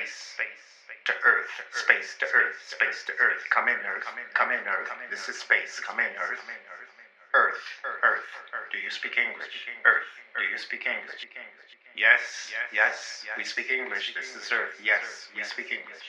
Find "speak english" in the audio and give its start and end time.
8.90-9.68, 10.58-11.26, 13.44-14.14, 15.44-16.00